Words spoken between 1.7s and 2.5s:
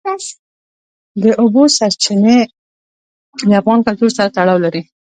سرچینې